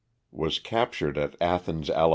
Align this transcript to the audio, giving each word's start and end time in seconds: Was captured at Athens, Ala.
Was 0.31 0.57
captured 0.57 1.15
at 1.19 1.35
Athens, 1.39 1.87
Ala. 1.91 2.09